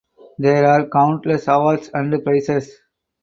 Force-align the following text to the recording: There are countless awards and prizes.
There 0.39 0.65
are 0.65 0.87
countless 0.87 1.47
awards 1.47 1.91
and 1.93 2.23
prizes. 2.23 2.75